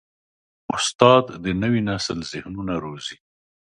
[0.75, 3.17] استاد د نوي نسل ذهنونه روزي.